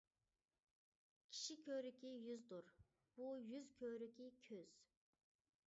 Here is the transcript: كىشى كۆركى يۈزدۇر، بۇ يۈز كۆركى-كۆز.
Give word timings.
كىشى 1.33 1.57
كۆركى 1.67 2.13
يۈزدۇر، 2.29 2.71
بۇ 3.19 3.29
يۈز 3.53 3.69
كۆركى-كۆز. 3.83 4.43